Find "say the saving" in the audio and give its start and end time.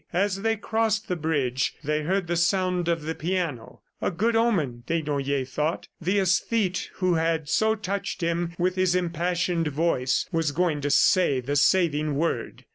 10.89-12.15